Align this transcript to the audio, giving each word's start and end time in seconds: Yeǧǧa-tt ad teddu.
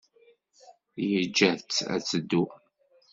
Yeǧǧa-tt 1.09 1.77
ad 1.93 2.01
teddu. 2.09 2.43